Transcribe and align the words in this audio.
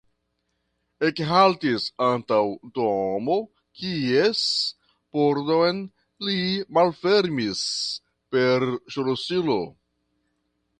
Ekhaltis 1.07 1.83
antaŭ 2.05 2.39
domo, 2.79 3.35
kies 3.81 4.41
pordon 5.17 5.85
li 6.29 6.41
malfermis 6.81 7.63
per 8.35 8.69
ŝlosilo. 8.97 9.63